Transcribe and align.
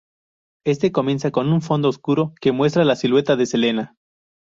Este 0.65 0.91
comienza 0.91 1.29
con 1.29 1.53
un 1.53 1.61
fondo 1.61 1.87
oscuro 1.87 2.33
que 2.41 2.51
muestra 2.51 2.83
la 2.83 2.95
silueta 2.95 3.35
de 3.35 3.45
Selena. 3.45 3.95